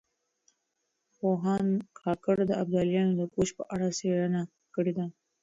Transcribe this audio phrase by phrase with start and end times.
[1.17, 4.41] پوهاند کاکړ د ابدالیانو د کوچ په اړه څېړنه
[4.75, 5.05] کړې ده.